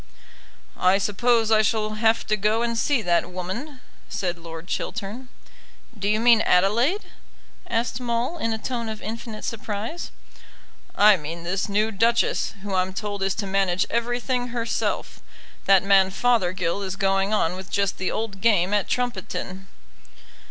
[0.79, 5.29] "I suppose I shall have to go and see that woman," said Lord Chiltern.
[5.95, 7.05] "Do you mean Adelaide?"
[7.69, 10.09] asked Maule, in a tone of infinite surprise.
[10.95, 15.21] "I mean this new Duchess, who I'm told is to manage everything herself.
[15.65, 19.67] That man Fothergill is going on with just the old game at Trumpeton."